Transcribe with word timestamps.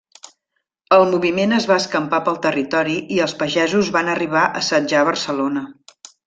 El 0.95 1.03
moviment 1.09 1.51
es 1.57 1.67
va 1.71 1.77
escampar 1.81 2.19
pel 2.29 2.39
territori 2.45 2.95
i 3.19 3.21
els 3.27 3.37
pagesos 3.43 3.93
van 3.99 4.11
arribar 4.15 4.43
a 4.47 4.63
assetjar 4.63 5.05
Barcelona. 5.13 5.65